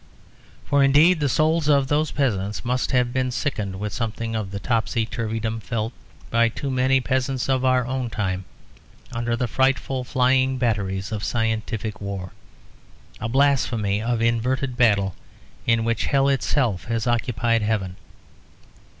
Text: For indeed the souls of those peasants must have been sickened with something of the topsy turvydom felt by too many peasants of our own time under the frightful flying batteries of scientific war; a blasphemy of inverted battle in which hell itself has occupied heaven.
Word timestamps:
For 0.65 0.83
indeed 0.83 1.19
the 1.19 1.29
souls 1.29 1.67
of 1.67 1.85
those 1.87 2.09
peasants 2.09 2.65
must 2.65 2.89
have 2.89 3.13
been 3.13 3.29
sickened 3.29 3.79
with 3.79 3.93
something 3.93 4.35
of 4.35 4.49
the 4.49 4.59
topsy 4.59 5.05
turvydom 5.05 5.59
felt 5.59 5.93
by 6.31 6.49
too 6.49 6.71
many 6.71 6.99
peasants 6.99 7.47
of 7.47 7.63
our 7.63 7.85
own 7.85 8.09
time 8.09 8.45
under 9.11 9.35
the 9.35 9.47
frightful 9.47 10.03
flying 10.03 10.57
batteries 10.57 11.11
of 11.11 11.23
scientific 11.23 12.01
war; 12.01 12.31
a 13.19 13.29
blasphemy 13.29 14.01
of 14.01 14.23
inverted 14.23 14.75
battle 14.75 15.13
in 15.67 15.83
which 15.83 16.07
hell 16.07 16.29
itself 16.29 16.85
has 16.85 17.05
occupied 17.05 17.61
heaven. 17.61 17.95